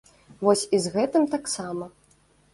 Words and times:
Вось 0.47 0.63
і 0.77 0.79
з 0.85 0.93
гэтым 0.95 1.29
таксама. 1.35 1.91